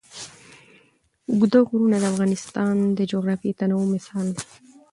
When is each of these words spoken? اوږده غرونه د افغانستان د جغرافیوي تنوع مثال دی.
اوږده 1.29 1.59
غرونه 1.67 1.97
د 1.99 2.03
افغانستان 2.13 2.75
د 2.97 2.99
جغرافیوي 3.11 3.57
تنوع 3.59 3.85
مثال 3.93 4.27
دی. 4.35 4.45